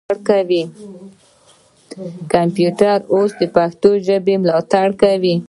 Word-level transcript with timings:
کمپیوټر 2.33 2.97
اوس 3.13 3.31
پښتو 3.55 3.91
ملاتړ 4.43 4.87
کوي. 5.01 5.35